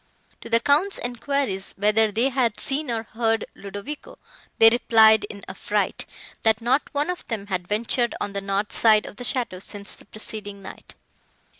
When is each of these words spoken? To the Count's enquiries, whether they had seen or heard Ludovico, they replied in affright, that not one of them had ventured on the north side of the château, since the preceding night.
To 0.41 0.49
the 0.49 0.59
Count's 0.59 0.97
enquiries, 0.97 1.75
whether 1.77 2.11
they 2.11 2.29
had 2.29 2.59
seen 2.59 2.89
or 2.89 3.03
heard 3.03 3.45
Ludovico, 3.53 4.17
they 4.57 4.71
replied 4.71 5.25
in 5.25 5.45
affright, 5.47 6.07
that 6.41 6.59
not 6.59 6.91
one 6.91 7.11
of 7.11 7.27
them 7.27 7.45
had 7.53 7.67
ventured 7.67 8.15
on 8.19 8.33
the 8.33 8.41
north 8.41 8.71
side 8.73 9.05
of 9.05 9.17
the 9.17 9.23
château, 9.23 9.61
since 9.61 9.95
the 9.95 10.05
preceding 10.05 10.63
night. 10.63 10.95